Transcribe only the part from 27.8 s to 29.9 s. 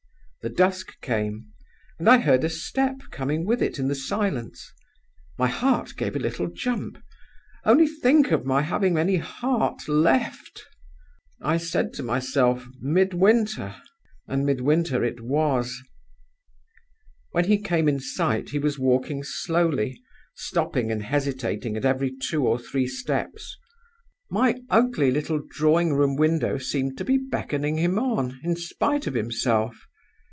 on in spite of himself.